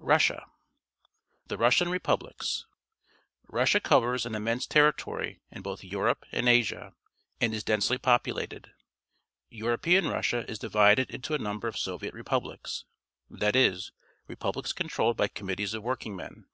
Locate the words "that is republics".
13.30-14.72